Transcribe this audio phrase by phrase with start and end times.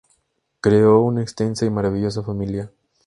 [0.61, 2.71] Creó una extensa y maravillosa familia.